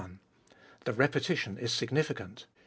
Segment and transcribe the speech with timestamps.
[0.85, 2.47] The repetition is significant.